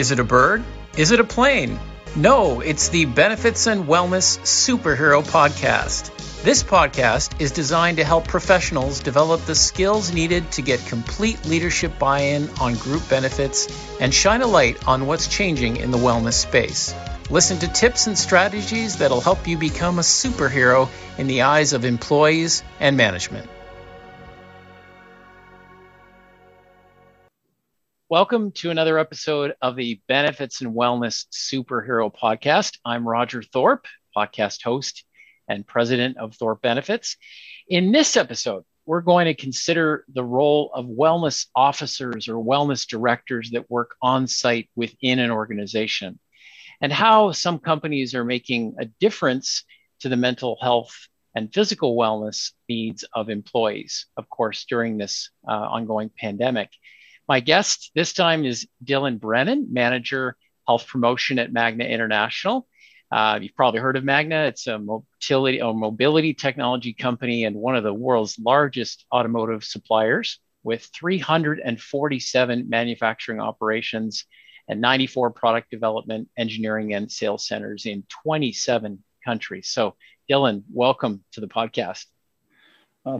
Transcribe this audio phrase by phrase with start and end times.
[0.00, 0.64] Is it a bird?
[0.96, 1.78] Is it a plane?
[2.16, 6.42] No, it's the Benefits and Wellness Superhero Podcast.
[6.42, 11.98] This podcast is designed to help professionals develop the skills needed to get complete leadership
[11.98, 13.68] buy in on group benefits
[14.00, 16.94] and shine a light on what's changing in the wellness space.
[17.28, 20.88] Listen to tips and strategies that'll help you become a superhero
[21.18, 23.50] in the eyes of employees and management.
[28.10, 32.76] Welcome to another episode of the Benefits and Wellness Superhero Podcast.
[32.84, 33.86] I'm Roger Thorpe,
[34.16, 35.04] podcast host
[35.46, 37.16] and president of Thorpe Benefits.
[37.68, 43.52] In this episode, we're going to consider the role of wellness officers or wellness directors
[43.52, 46.18] that work on site within an organization
[46.80, 49.62] and how some companies are making a difference
[50.00, 50.96] to the mental health
[51.36, 56.70] and physical wellness needs of employees, of course, during this uh, ongoing pandemic.
[57.30, 62.66] My guest this time is Dylan Brennan, Manager Health Promotion at Magna International.
[63.08, 64.46] Uh, you've probably heard of Magna.
[64.46, 70.40] It's a mobility, a mobility technology company and one of the world's largest automotive suppliers
[70.64, 74.24] with 347 manufacturing operations
[74.66, 79.68] and 94 product development, engineering, and sales centers in 27 countries.
[79.68, 79.94] So,
[80.28, 82.06] Dylan, welcome to the podcast.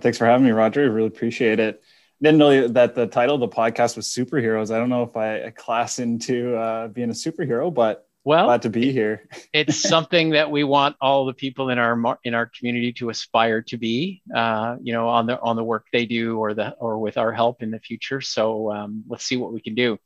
[0.00, 0.82] Thanks for having me, Roger.
[0.82, 1.80] I really appreciate it
[2.22, 4.74] didn't know that the title of the podcast was superheroes.
[4.74, 8.70] I don't know if I class into uh, being a superhero, but well, glad to
[8.70, 9.28] be here.
[9.54, 13.62] it's something that we want all the people in our in our community to aspire
[13.62, 16.98] to be, uh, you know, on the on the work they do or the or
[16.98, 18.20] with our help in the future.
[18.20, 19.98] So um, let's see what we can do.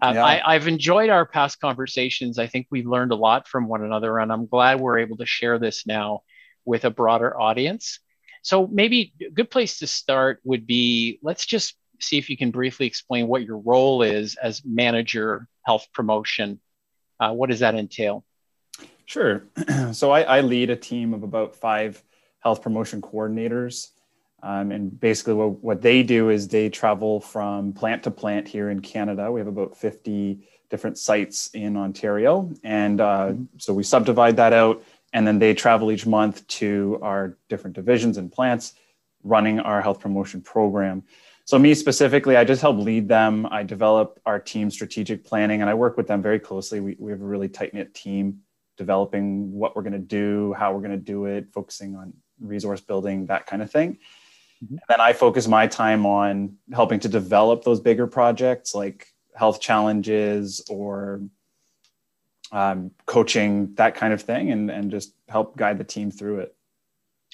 [0.00, 0.24] Um, yeah.
[0.24, 2.38] I, I've enjoyed our past conversations.
[2.38, 5.26] I think we've learned a lot from one another, and I'm glad we're able to
[5.26, 6.22] share this now
[6.64, 8.00] with a broader audience.
[8.42, 12.50] So maybe a good place to start would be let's just see if you can
[12.50, 16.60] briefly explain what your role is as manager health promotion.
[17.20, 18.24] Uh, what does that entail?
[19.06, 19.44] Sure.
[19.92, 22.02] so I, I, lead a team of about five
[22.40, 23.88] health promotion coordinators.
[24.42, 28.70] Um, and basically, what, what they do is they travel from plant to plant here
[28.70, 29.30] in Canada.
[29.30, 32.50] We have about 50 different sites in Ontario.
[32.64, 33.44] And uh, mm-hmm.
[33.58, 34.82] so we subdivide that out
[35.12, 38.74] and then they travel each month to our different divisions and plants
[39.22, 41.04] running our health promotion program.
[41.44, 43.46] So, me specifically, I just help lead them.
[43.50, 46.80] I develop our team strategic planning and I work with them very closely.
[46.80, 48.40] We, we have a really tight knit team
[48.76, 52.80] developing what we're going to do, how we're going to do it, focusing on resource
[52.80, 53.98] building, that kind of thing.
[54.64, 54.74] Mm-hmm.
[54.74, 59.60] And then I focus my time on helping to develop those bigger projects like health
[59.60, 61.22] challenges or
[62.52, 66.54] um, coaching, that kind of thing, and and just help guide the team through it.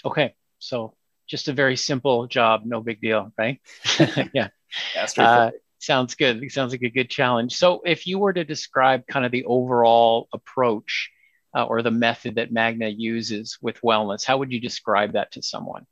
[0.05, 0.95] Okay, so
[1.27, 3.61] just a very simple job, no big deal, right?
[4.33, 4.49] yeah,
[4.95, 6.43] yeah uh, sounds good.
[6.43, 7.57] It sounds like a good challenge.
[7.57, 11.11] So, if you were to describe kind of the overall approach
[11.55, 15.43] uh, or the method that Magna uses with wellness, how would you describe that to
[15.43, 15.87] someone?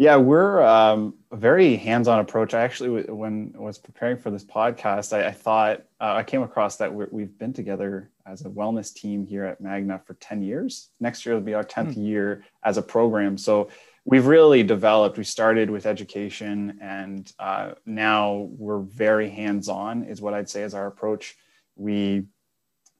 [0.00, 2.54] Yeah, we're um, a very hands-on approach.
[2.54, 6.42] I actually, when I was preparing for this podcast, I, I thought uh, I came
[6.42, 10.42] across that we have been together as a wellness team here at Magna for ten
[10.42, 10.88] years.
[11.00, 12.06] Next year will be our tenth mm.
[12.06, 13.36] year as a program.
[13.36, 13.68] So
[14.06, 15.18] we've really developed.
[15.18, 20.04] We started with education, and uh, now we're very hands-on.
[20.04, 21.36] Is what I'd say is our approach.
[21.76, 22.24] We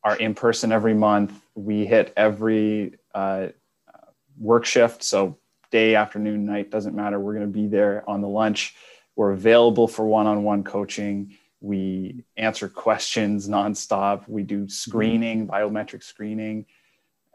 [0.05, 1.33] are in person every month.
[1.55, 3.47] We hit every uh,
[4.39, 5.03] work shift.
[5.03, 5.39] So
[5.71, 7.19] day, afternoon, night, doesn't matter.
[7.19, 8.75] We're going to be there on the lunch.
[9.17, 11.37] We're available for one on one coaching.
[11.61, 14.29] We answer questions nonstop.
[14.29, 16.67] We do screening, biometric screening.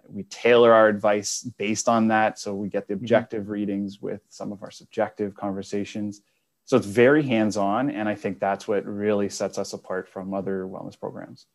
[0.08, 2.40] We tailor our advice based on that.
[2.40, 3.04] So we get the mm-hmm.
[3.04, 3.52] objective mm-hmm.
[3.52, 6.22] readings with some of our subjective conversations.
[6.66, 7.92] So it's very hands on.
[7.92, 11.46] And I think that's what really sets us apart from other wellness programs.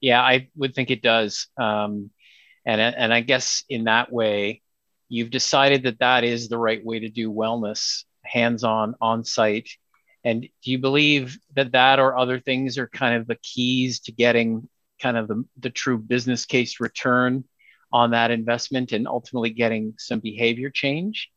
[0.00, 1.46] Yeah, I would think it does.
[1.56, 2.10] Um,
[2.64, 4.62] and, and I guess in that way,
[5.08, 9.70] you've decided that that is the right way to do wellness hands on on site
[10.24, 14.12] and do you believe that that or other things are kind of the keys to
[14.12, 14.68] getting
[15.00, 17.44] kind of the, the true business case return
[17.92, 21.30] on that investment and ultimately getting some behavior change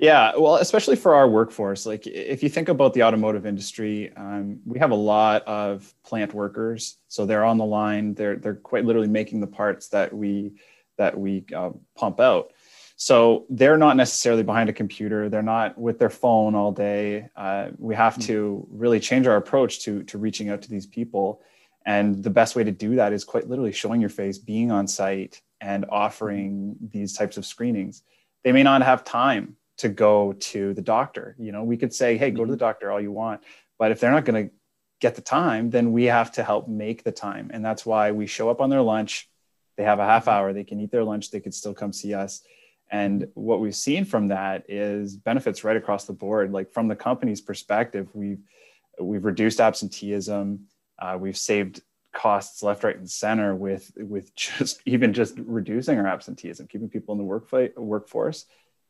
[0.00, 1.84] yeah, well, especially for our workforce.
[1.84, 6.32] Like, if you think about the automotive industry, um, we have a lot of plant
[6.32, 8.14] workers, so they're on the line.
[8.14, 10.52] They're they're quite literally making the parts that we
[11.00, 12.52] that we uh, pump out.
[12.96, 15.30] So they're not necessarily behind a computer.
[15.30, 17.30] They're not with their phone all day.
[17.34, 18.20] Uh, we have hmm.
[18.22, 21.40] to really change our approach to to reaching out to these people.
[21.86, 24.86] And the best way to do that is quite literally showing your face, being on
[24.86, 28.02] site, and offering these types of screenings.
[28.44, 31.34] They may not have time to go to the doctor.
[31.38, 32.68] You know, we could say, "Hey, go to the hmm.
[32.68, 33.40] doctor all you want,"
[33.78, 34.54] but if they're not going to
[35.00, 37.50] get the time, then we have to help make the time.
[37.54, 39.29] And that's why we show up on their lunch.
[39.80, 40.30] They have a half mm-hmm.
[40.30, 42.42] hour, they can eat their lunch, they could still come see us.
[42.90, 46.52] And what we've seen from that is benefits right across the board.
[46.52, 48.42] Like from the company's perspective, we've
[49.00, 50.66] we've reduced absenteeism,
[50.98, 51.80] uh, we've saved
[52.12, 57.14] costs left, right, and center with with just even just reducing our absenteeism, keeping people
[57.14, 58.44] in the work workforce,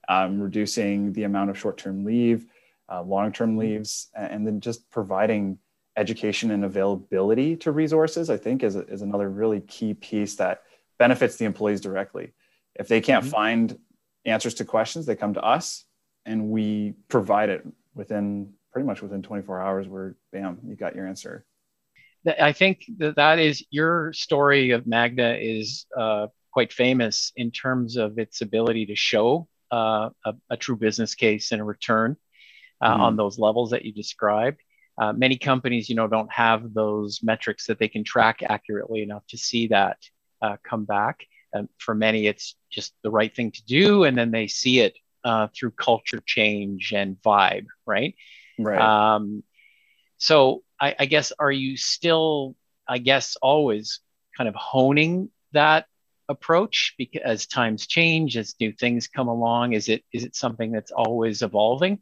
[0.09, 2.47] um, reducing the amount of short-term leave,
[2.89, 3.61] uh, long-term mm-hmm.
[3.61, 5.57] leaves, and then just providing
[5.97, 8.29] education and availability to resources.
[8.29, 10.65] I think is is another really key piece that
[11.01, 12.35] benefits the employees directly.
[12.77, 13.33] If they can't mm-hmm.
[13.33, 13.79] find
[14.27, 15.85] answers to questions, they come to us,
[16.27, 19.89] and we provide it within pretty much within 24 hours.
[19.89, 21.45] Where bam, you got your answer.
[22.39, 27.97] I think that that is your story of Magna is uh, quite famous in terms
[27.97, 32.17] of its ability to show uh, a, a, true business case and a return
[32.83, 33.01] uh, mm-hmm.
[33.01, 34.61] on those levels that you described.
[34.99, 39.23] Uh, many companies, you know, don't have those metrics that they can track accurately enough
[39.29, 39.97] to see that
[40.43, 41.27] uh, come back.
[41.53, 44.97] And for many, it's just the right thing to do, and then they see it
[45.25, 48.15] uh, through culture change and vibe, right?
[48.59, 48.81] Right.
[48.81, 49.43] Um,
[50.19, 52.55] so I, I guess are you still,
[52.87, 54.01] I guess, always
[54.37, 55.87] kind of honing that
[56.29, 59.73] approach because as times change, as new things come along?
[59.73, 61.99] Is it is it something that's always evolving?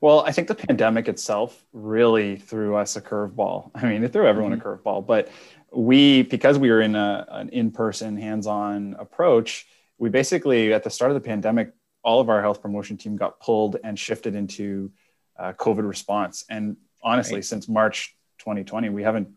[0.00, 3.72] Well, I think the pandemic itself really threw us a curveball.
[3.74, 4.68] I mean, it threw everyone mm-hmm.
[4.68, 5.28] a curveball, but
[5.72, 9.66] we, because we were in a, an in-person, hands-on approach,
[9.98, 11.72] we basically at the start of the pandemic,
[12.02, 14.90] all of our health promotion team got pulled and shifted into
[15.38, 16.44] uh, COVID response.
[16.48, 17.44] And honestly, right.
[17.44, 19.28] since March 2020, we haven't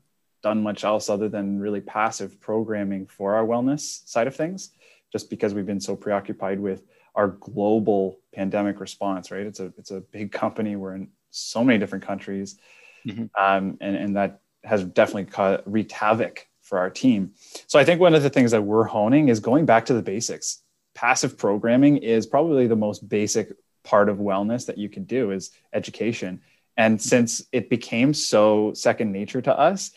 [0.43, 4.71] done much else other than really passive programming for our wellness side of things,
[5.11, 6.83] just because we've been so preoccupied with
[7.15, 9.31] our global pandemic response.
[9.31, 9.45] Right?
[9.45, 10.75] It's a it's a big company.
[10.75, 12.57] We're in so many different countries,
[13.05, 13.25] mm-hmm.
[13.41, 17.31] um, and and that has definitely caused, wreaked havoc for our team.
[17.67, 20.03] So I think one of the things that we're honing is going back to the
[20.03, 20.61] basics.
[20.93, 23.53] Passive programming is probably the most basic
[23.83, 26.41] part of wellness that you can do is education
[26.77, 29.91] and since it became so second nature to us,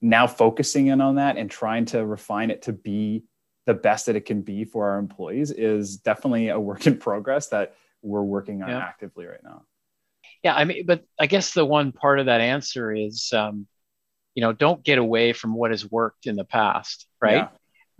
[0.00, 3.24] now focusing in on that and trying to refine it to be
[3.70, 7.48] the best that it can be for our employees is definitely a work in progress
[7.48, 8.78] that we're working on yeah.
[8.78, 9.62] actively right now.
[10.42, 13.66] Yeah, I mean, but I guess the one part of that answer is, um,
[14.34, 17.48] you know, don't get away from what has worked in the past, right?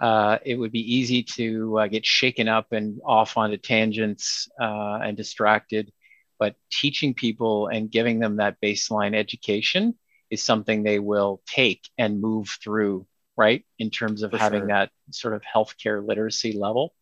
[0.01, 0.07] Yeah.
[0.07, 4.99] Uh, it would be easy to uh, get shaken up and off onto tangents uh,
[5.03, 5.93] and distracted
[6.41, 9.95] but teaching people and giving them that baseline education
[10.31, 13.07] is something they will take and move through
[13.45, 14.69] right in terms of For having sure.
[14.69, 16.95] that sort of healthcare literacy level.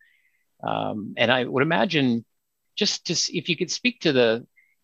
[0.63, 2.25] Um, and i would imagine
[2.75, 4.29] just to if you could speak to the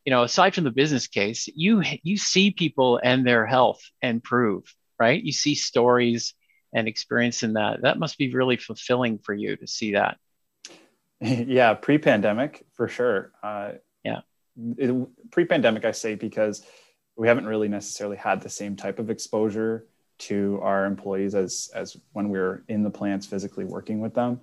[0.04, 4.64] you know aside from the business case you you see people and their health improve
[4.98, 5.22] right?
[5.22, 6.34] You see stories
[6.72, 7.82] and experience in that.
[7.82, 10.18] That must be really fulfilling for you to see that.
[11.20, 13.32] Yeah pre-pandemic for sure.
[13.42, 13.72] Uh,
[14.04, 14.20] yeah.
[15.30, 16.64] pre-pandemic i say because
[17.16, 19.86] we haven't really necessarily had the same type of exposure
[20.19, 24.40] to our employees as as when we are in the plants physically working with them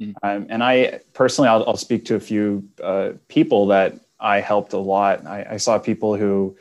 [0.00, 0.14] mm.
[0.22, 4.72] um, and i personally I'll, I'll, speak to a few uh, people that i helped
[4.72, 6.56] a lot i, I saw people who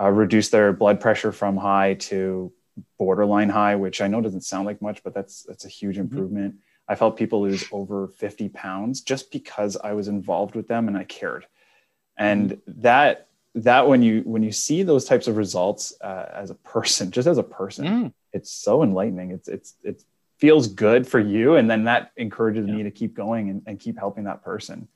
[0.00, 2.52] uh, reduced their blood pressure from high to
[2.98, 6.02] borderline high which i know doesn't sound like much but that's that's a huge mm-hmm.
[6.02, 6.92] improvement mm-hmm.
[6.92, 10.96] i've helped people lose over 50 pounds just because i was involved with them and
[10.96, 11.46] i cared
[12.18, 12.80] and mm-hmm.
[12.82, 17.10] that that when you when you see those types of results uh, as a person
[17.10, 18.12] just as a person mm.
[18.32, 20.02] it's so enlightening it's it's it
[20.38, 22.74] feels good for you and then that encourages yeah.
[22.74, 24.88] me to keep going and, and keep helping that person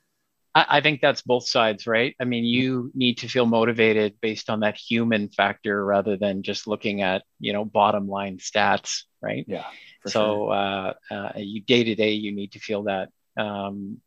[0.55, 4.51] I, I think that's both sides right i mean you need to feel motivated based
[4.51, 9.45] on that human factor rather than just looking at you know bottom line stats right
[9.47, 9.67] yeah
[10.07, 10.53] so sure.
[10.53, 13.99] uh, uh, you day to day you need to feel that um,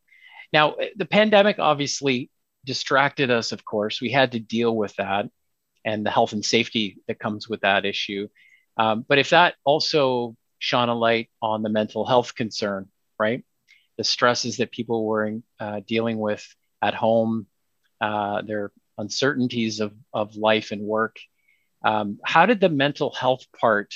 [0.52, 2.28] now the pandemic obviously
[2.64, 4.00] distracted us, of course.
[4.00, 5.26] We had to deal with that
[5.84, 8.28] and the health and safety that comes with that issue.
[8.76, 12.88] Um, but if that also shone a light on the mental health concern,
[13.18, 13.44] right?
[13.98, 16.46] The stresses that people were uh, dealing with
[16.80, 17.46] at home,
[18.00, 21.16] uh, their uncertainties of, of life and work.
[21.84, 23.92] Um, how did the mental health part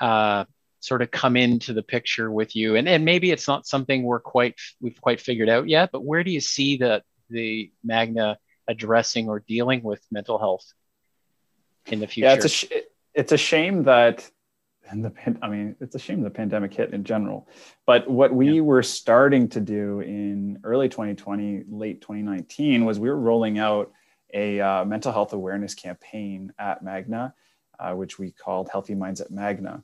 [0.00, 0.44] uh,
[0.80, 2.76] sort of come into the picture with you?
[2.76, 6.22] And, and maybe it's not something we're quite we've quite figured out yet, but where
[6.22, 7.02] do you see that
[7.34, 10.66] the Magna addressing or dealing with mental health
[11.86, 12.28] in the future?
[12.28, 12.72] Yeah, it's a sh-
[13.12, 14.30] it's a shame that
[14.90, 15.12] and the
[15.42, 17.48] I mean, it's a shame the pandemic hit in general.
[17.86, 18.60] But what we yeah.
[18.60, 23.92] were starting to do in early 2020, late 2019, was we were rolling out
[24.32, 27.34] a uh, mental health awareness campaign at Magna.
[27.78, 29.82] uh, which we called Healthy Minds at Magna.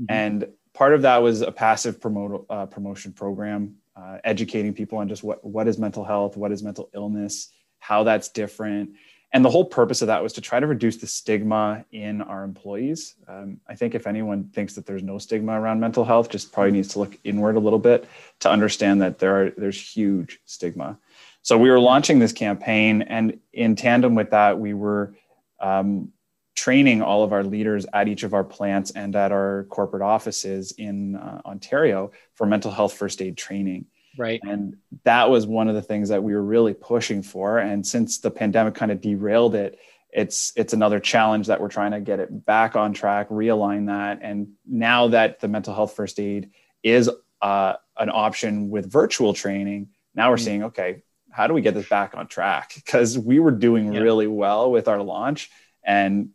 [0.00, 0.04] Mm-hmm.
[0.08, 5.08] And part of that was a passive promote, uh, promotion program, uh, educating people on
[5.08, 8.90] just what, what is mental health, what is mental illness, how that's different.
[9.34, 12.44] And the whole purpose of that was to try to reduce the stigma in our
[12.44, 13.14] employees.
[13.26, 16.72] Um, I think if anyone thinks that there's no stigma around mental health, just probably
[16.72, 18.06] needs to look inward a little bit
[18.40, 20.98] to understand that there are there's huge stigma.
[21.40, 25.14] So we were launching this campaign, and in tandem with that, we were
[25.60, 26.12] um,
[26.54, 30.72] training all of our leaders at each of our plants and at our corporate offices
[30.72, 33.86] in uh, Ontario for mental health first aid training.
[34.18, 34.40] Right.
[34.42, 37.58] And that was one of the things that we were really pushing for.
[37.58, 39.78] And since the pandemic kind of derailed it,
[40.12, 44.18] it's it's another challenge that we're trying to get it back on track, realign that.
[44.20, 46.50] And now that the mental health first aid
[46.82, 50.44] is uh, an option with virtual training, now we're mm-hmm.
[50.44, 52.72] seeing okay, how do we get this back on track?
[52.74, 54.00] Because we were doing yeah.
[54.00, 55.50] really well with our launch,
[55.82, 56.28] and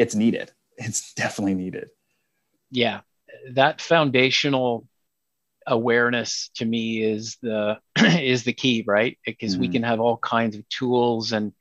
[0.00, 0.50] it's needed.
[0.78, 1.90] It's definitely needed.
[2.70, 3.00] Yeah,
[3.52, 4.88] that foundational
[5.66, 9.18] awareness to me is the is the key, right?
[9.26, 9.60] Because mm-hmm.
[9.60, 11.52] we can have all kinds of tools and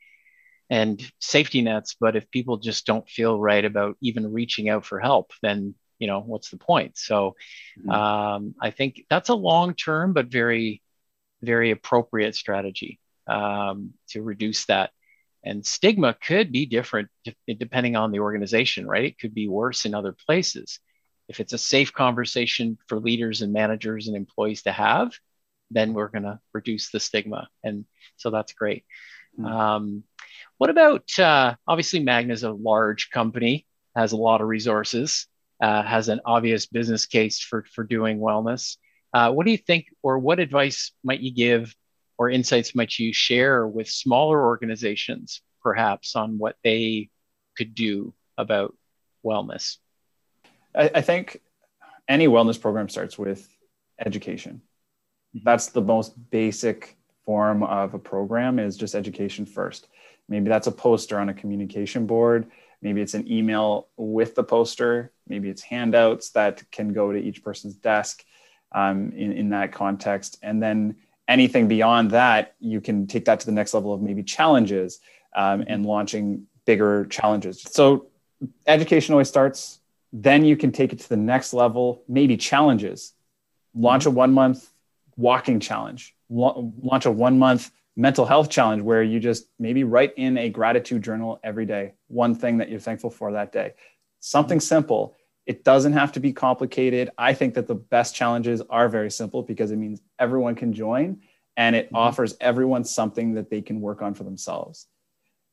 [0.69, 5.01] and safety nets, but if people just don't feel right about even reaching out for
[5.01, 6.97] help, then you know what's the point?
[6.97, 7.35] So
[7.77, 7.91] mm-hmm.
[7.91, 10.81] um, I think that's a long term but very
[11.41, 14.91] very appropriate strategy um, to reduce that.
[15.43, 17.09] And stigma could be different
[17.47, 19.05] depending on the organization, right?
[19.05, 20.79] It could be worse in other places.
[21.27, 25.13] If it's a safe conversation for leaders and managers and employees to have,
[25.71, 27.47] then we're going to reduce the stigma.
[27.63, 27.85] And
[28.17, 28.83] so that's great.
[29.39, 29.45] Mm-hmm.
[29.45, 30.03] Um,
[30.57, 33.65] what about uh, obviously Magna is a large company,
[33.95, 35.27] has a lot of resources,
[35.61, 38.77] uh, has an obvious business case for, for doing wellness.
[39.13, 41.73] Uh, what do you think, or what advice might you give,
[42.19, 47.09] or insights might you share with smaller organizations, perhaps, on what they
[47.57, 48.75] could do about
[49.25, 49.77] wellness?
[50.75, 51.41] I, I think
[52.09, 53.47] any wellness program starts with
[54.05, 54.61] education.
[55.35, 55.45] Mm-hmm.
[55.45, 59.87] That's the most basic form of a program is just education first.
[60.27, 62.51] Maybe that's a poster on a communication board.
[62.81, 65.13] Maybe it's an email with the poster.
[65.25, 68.25] Maybe it's handouts that can go to each person's desk
[68.73, 70.37] um, in, in that context.
[70.43, 70.97] And then
[71.29, 74.99] anything beyond that, you can take that to the next level of maybe challenges
[75.35, 75.85] um, and mm-hmm.
[75.85, 77.61] launching bigger challenges.
[77.61, 78.07] So
[78.67, 79.79] education always starts
[80.11, 83.13] then you can take it to the next level, maybe challenges.
[83.75, 84.11] Launch mm-hmm.
[84.11, 84.69] a one month
[85.17, 90.37] walking challenge, launch a one month mental health challenge where you just maybe write in
[90.37, 93.73] a gratitude journal every day, one thing that you're thankful for that day.
[94.19, 94.63] Something mm-hmm.
[94.63, 95.15] simple.
[95.49, 97.09] It doesn't have to be complicated.
[97.17, 101.21] I think that the best challenges are very simple because it means everyone can join
[101.57, 101.95] and it mm-hmm.
[101.95, 104.85] offers everyone something that they can work on for themselves.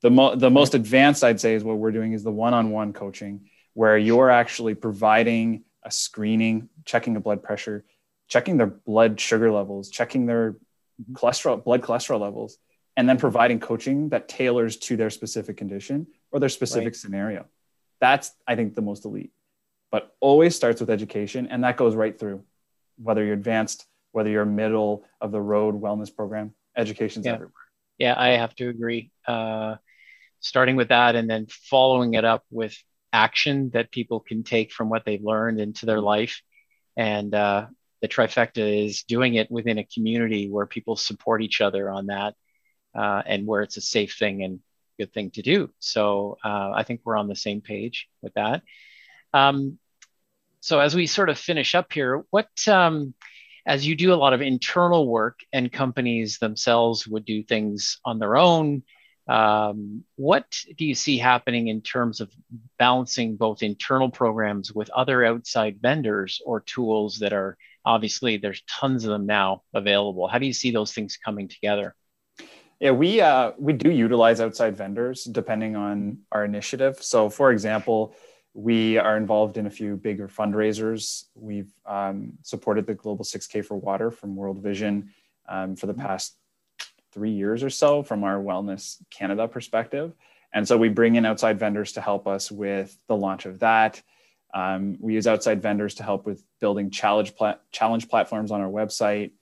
[0.02, 2.72] The, mo- the most advanced, I'd say, is what we're doing is the one on
[2.72, 7.82] one coaching where you're actually providing a screening, checking a blood pressure,
[8.28, 11.14] checking their blood sugar levels, checking their mm-hmm.
[11.14, 12.58] cholesterol, blood cholesterol levels,
[12.98, 16.96] and then providing coaching that tailors to their specific condition or their specific right.
[16.96, 17.46] scenario.
[17.98, 19.32] That's, I think, the most elite.
[19.90, 22.44] But always starts with education, and that goes right through
[22.98, 27.34] whether you're advanced, whether you're middle of the road wellness program, education's yeah.
[27.34, 27.52] everywhere.
[27.98, 29.10] Yeah, I have to agree.
[29.26, 29.76] Uh,
[30.40, 32.76] starting with that and then following it up with
[33.12, 36.40] action that people can take from what they've learned into their life.
[36.96, 37.66] And uh,
[38.02, 42.34] the trifecta is doing it within a community where people support each other on that
[42.94, 44.60] uh, and where it's a safe thing and
[44.98, 45.70] good thing to do.
[45.78, 48.62] So uh, I think we're on the same page with that.
[49.36, 49.78] Um,
[50.60, 53.14] so as we sort of finish up here, what, um,
[53.66, 58.18] as you do a lot of internal work and companies themselves would do things on
[58.18, 58.82] their own,
[59.28, 62.30] um, what do you see happening in terms of
[62.78, 69.04] balancing both internal programs with other outside vendors or tools that are obviously there's tons
[69.04, 70.28] of them now available?
[70.28, 71.94] How do you see those things coming together?
[72.78, 77.02] Yeah, we uh, we do utilize outside vendors depending on our initiative.
[77.02, 78.14] So, for example,
[78.56, 81.24] we are involved in a few bigger fundraisers.
[81.34, 85.10] We've um, supported the Global 6K for Water from World Vision
[85.46, 86.38] um, for the past
[87.12, 90.14] three years or so from our Wellness Canada perspective.
[90.54, 94.00] And so we bring in outside vendors to help us with the launch of that.
[94.54, 98.70] Um, we use outside vendors to help with building challenge, pla- challenge platforms on our
[98.70, 99.32] website.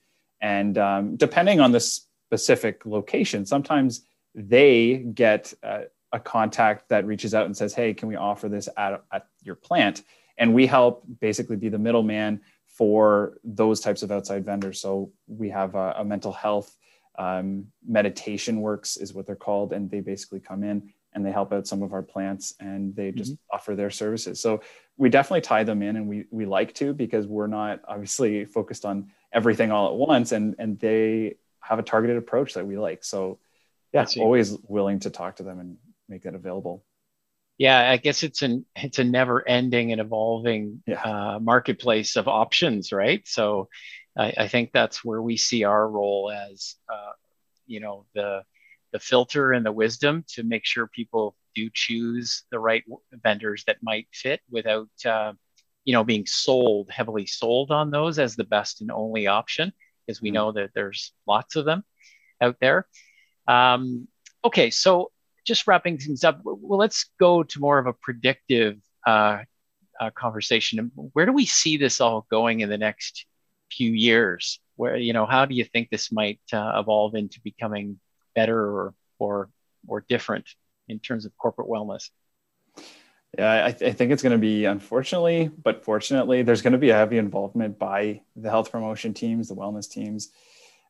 [0.41, 4.01] And um, depending on the specific location, sometimes
[4.33, 8.69] they get uh, a contact that reaches out and says, Hey, can we offer this
[8.77, 10.03] at, at your plant?
[10.37, 14.81] And we help basically be the middleman for those types of outside vendors.
[14.81, 16.75] So we have a, a mental health
[17.17, 21.53] um, meditation works is what they're called and they basically come in and they help
[21.53, 23.55] out some of our plants and they just mm-hmm.
[23.55, 24.41] offer their services.
[24.41, 24.61] So
[24.97, 28.85] we definitely tie them in and we we like to because we're not obviously focused
[28.85, 33.03] on everything all at once and and they have a targeted approach that we like.
[33.03, 33.39] So
[33.93, 35.77] yeah, always willing to talk to them and
[36.09, 36.83] make that available.
[37.57, 41.01] Yeah, I guess it's an it's a never ending and evolving yeah.
[41.01, 43.25] uh, marketplace of options, right?
[43.25, 43.69] So
[44.17, 47.13] I, I, think that's where we see our role as uh,
[47.65, 48.43] you know the
[48.91, 52.83] the filter and the wisdom to make sure people do choose the right
[53.23, 55.31] vendors that might fit without uh,
[55.85, 59.71] you know being sold heavily sold on those as the best and only option
[60.05, 60.35] because we mm-hmm.
[60.35, 61.83] know that there's lots of them
[62.41, 62.85] out there
[63.47, 64.07] um,
[64.43, 65.11] okay so
[65.45, 69.39] just wrapping things up well let's go to more of a predictive uh,
[69.99, 73.25] uh, conversation where do we see this all going in the next
[73.71, 77.99] few years where you know how do you think this might uh, evolve into becoming
[78.35, 79.49] better or or
[79.87, 80.45] or different
[80.87, 82.09] in terms of corporate wellness?
[83.37, 86.79] Yeah, I, th- I think it's going to be unfortunately, but fortunately, there's going to
[86.79, 90.29] be a heavy involvement by the health promotion teams, the wellness teams.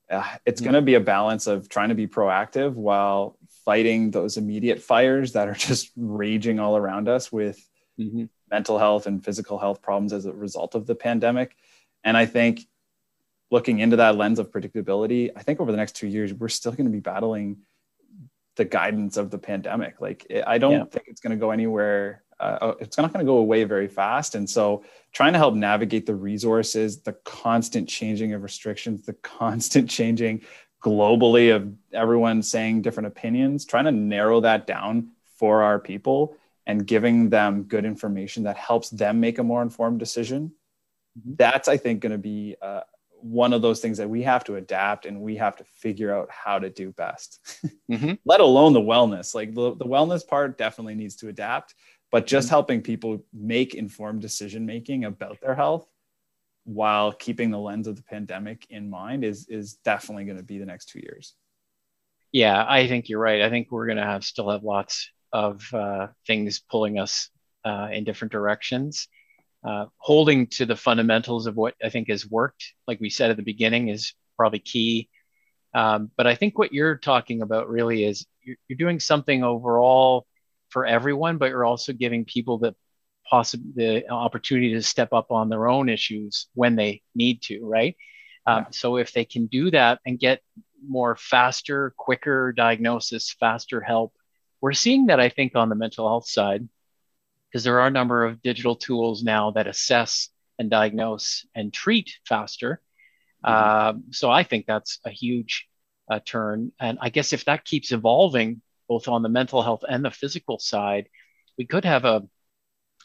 [0.10, 0.72] Uh, it's mm-hmm.
[0.72, 5.34] going to be a balance of trying to be proactive while fighting those immediate fires
[5.34, 7.68] that are just raging all around us with
[8.00, 8.26] mm-hmm.
[8.50, 11.56] mental health and physical health problems as a result of the pandemic.
[12.04, 12.62] And I think
[13.52, 16.72] looking into that lens of predictability, I think over the next two years, we're still
[16.72, 17.58] going to be battling
[18.56, 20.00] the guidance of the pandemic.
[20.00, 20.86] Like, I don't yeah.
[20.86, 22.24] think it's going to go anywhere.
[22.40, 24.36] Uh, oh, it's not going to go away very fast.
[24.36, 29.90] And so, trying to help navigate the resources, the constant changing of restrictions, the constant
[29.90, 30.42] changing
[30.86, 36.38] globally of everyone saying different opinions, trying to narrow that down for our people
[36.68, 40.52] and giving them good information that helps them make a more informed decision.
[41.20, 41.34] Mm-hmm.
[41.38, 42.82] That's, I think, going to be uh,
[43.20, 46.30] one of those things that we have to adapt and we have to figure out
[46.30, 47.40] how to do best
[47.92, 48.14] mm-hmm.
[48.24, 51.74] let alone the wellness like the, the wellness part definitely needs to adapt
[52.12, 52.54] but just mm-hmm.
[52.54, 55.88] helping people make informed decision making about their health
[56.66, 60.58] while keeping the lens of the pandemic in mind is is definitely going to be
[60.58, 61.34] the next two years.
[62.32, 63.42] Yeah i think you're right.
[63.42, 67.30] I think we're going to have still have lots of uh, things pulling us
[67.66, 69.08] uh, in different directions.
[69.66, 73.38] Uh, holding to the fundamentals of what I think has worked, like we said at
[73.38, 75.10] the beginning, is probably key.
[75.74, 80.28] Um, but I think what you're talking about really is you're, you're, doing something overall
[80.70, 82.76] for everyone, but you're also giving people the
[83.30, 87.96] possible the opportunity to step up on their own issues when they need to, right?
[88.46, 88.68] Um.
[88.72, 90.42] So if they can do that and get
[90.88, 94.14] more faster, quicker diagnosis, faster help,
[94.62, 96.68] we're seeing that I think on the mental health side
[97.50, 102.18] because there are a number of digital tools now that assess and diagnose and treat
[102.28, 102.82] faster.
[103.46, 104.00] Mm-hmm.
[104.00, 105.68] Uh, so I think that's a huge
[106.10, 106.72] uh, turn.
[106.80, 110.60] And I guess if that keeps evolving, both on the mental health and the physical
[110.60, 111.08] side,
[111.58, 112.24] we could have a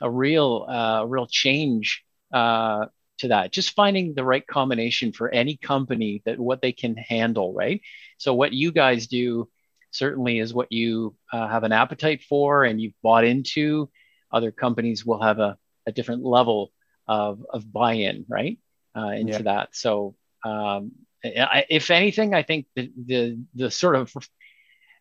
[0.01, 2.87] a real uh, real change uh,
[3.19, 3.53] to that.
[3.53, 7.81] Just finding the right combination for any company that what they can handle, right?
[8.19, 9.49] So what you guys do
[9.91, 13.91] certainly is what you uh, have an appetite for and you've bought into
[14.33, 16.73] other companies will have a, a different level
[17.09, 18.59] of, of buy-in right
[18.97, 19.43] uh, into yeah.
[19.43, 20.93] that so um,
[21.25, 24.15] I, if anything i think the, the the sort of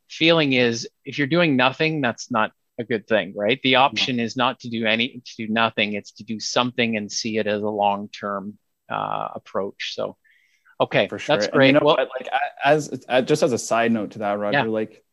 [0.09, 4.35] feeling is if you're doing nothing that's not a good thing right the option is
[4.37, 7.61] not to do any to do nothing it's to do something and see it as
[7.61, 8.57] a long-term
[8.89, 10.15] uh, approach so
[10.79, 12.29] okay for sure that's great you know well, like
[12.63, 14.63] as, as just as a side note to that roger yeah.
[14.63, 15.03] like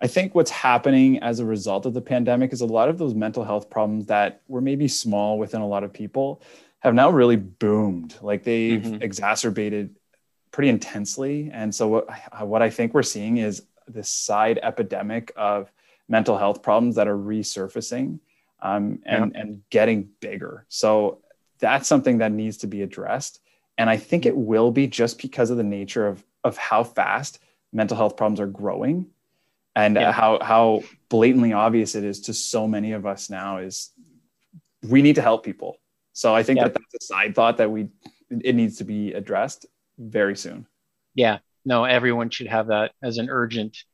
[0.00, 3.14] I think what's happening as a result of the pandemic is a lot of those
[3.14, 6.40] mental health problems that were maybe small within a lot of people
[6.80, 8.14] have now really boomed.
[8.22, 9.02] Like they've mm-hmm.
[9.02, 9.96] exacerbated
[10.52, 11.50] pretty intensely.
[11.52, 12.08] And so what,
[12.46, 15.72] what I think we're seeing is this side epidemic of
[16.08, 18.18] mental health problems that are resurfacing
[18.60, 19.40] um, and, yeah.
[19.40, 20.64] and getting bigger.
[20.68, 21.22] So
[21.58, 23.40] that's something that needs to be addressed.
[23.76, 27.40] And I think it will be just because of the nature of, of how fast
[27.72, 29.06] mental health problems are growing
[29.78, 30.12] and yeah.
[30.12, 33.90] how how blatantly obvious it is to so many of us now is
[34.88, 35.78] we need to help people
[36.12, 36.64] so i think yeah.
[36.64, 37.88] that that's a side thought that we
[38.30, 39.66] it needs to be addressed
[39.98, 40.66] very soon
[41.14, 43.84] yeah no everyone should have that as an urgent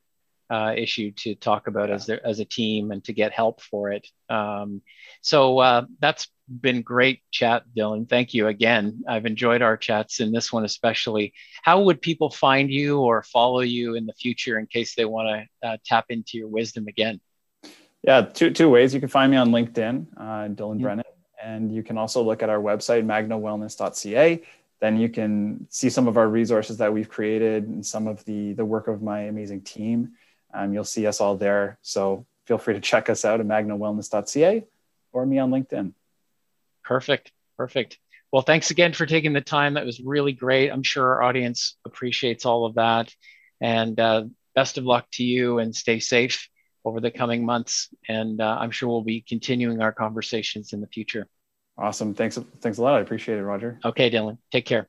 [0.54, 1.94] uh, issue to talk about yeah.
[1.96, 4.06] as their, as a team and to get help for it.
[4.28, 4.82] Um,
[5.20, 8.08] so uh, that's been great chat, Dylan.
[8.08, 9.02] Thank you again.
[9.08, 11.32] I've enjoyed our chats in this one especially.
[11.64, 15.48] How would people find you or follow you in the future in case they want
[15.62, 17.20] to uh, tap into your wisdom again?
[18.02, 18.94] Yeah, two two ways.
[18.94, 20.82] You can find me on LinkedIn, uh, Dylan yeah.
[20.82, 21.04] Brennan,
[21.42, 24.42] and you can also look at our website magnawellness.ca
[24.80, 28.52] then you can see some of our resources that we've created and some of the
[28.52, 30.12] the work of my amazing team
[30.54, 31.78] um, you'll see us all there.
[31.82, 34.64] So feel free to check us out at magnawellness.ca
[35.12, 35.92] or me on LinkedIn.
[36.84, 37.32] Perfect.
[37.56, 37.98] Perfect.
[38.32, 39.74] Well, thanks again for taking the time.
[39.74, 40.70] That was really great.
[40.70, 43.14] I'm sure our audience appreciates all of that.
[43.60, 46.48] And uh, best of luck to you and stay safe
[46.84, 47.88] over the coming months.
[48.08, 51.28] And uh, I'm sure we'll be continuing our conversations in the future.
[51.78, 52.14] Awesome.
[52.14, 52.38] Thanks.
[52.60, 52.94] Thanks a lot.
[52.94, 53.78] I appreciate it, Roger.
[53.84, 54.38] Okay, Dylan.
[54.50, 54.88] Take care.